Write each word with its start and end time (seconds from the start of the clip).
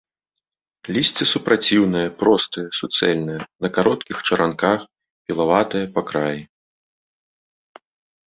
Лісце 0.95 1.23
супраціўнае, 1.33 2.05
простае, 2.21 2.63
суцэльнае, 2.79 3.35
на 3.65 3.69
кароткіх 3.75 4.15
чаранках, 4.29 4.79
пілаватае 5.29 5.83
па 5.99 6.05
краі. 6.13 6.41